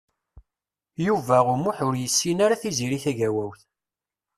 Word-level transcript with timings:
Yuba 1.05 1.37
U 1.51 1.53
Muḥ 1.63 1.77
ur 1.87 1.95
yessin 1.97 2.37
ara 2.45 2.61
Tiziri 2.61 2.99
Tagawawt. 3.03 3.61